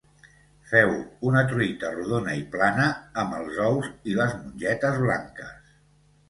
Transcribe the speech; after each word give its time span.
Feu 0.69 0.93
una 1.31 1.43
truita 1.51 1.91
rodona 1.97 2.33
i 2.39 2.41
plana 2.55 2.87
amb 3.25 3.37
els 3.41 3.61
ous 3.67 3.91
i 4.13 4.17
les 4.21 4.35
mongetes 4.41 4.99
blanques 5.05 5.55